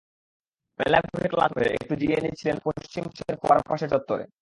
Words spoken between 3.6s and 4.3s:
পাশের চত্বরে।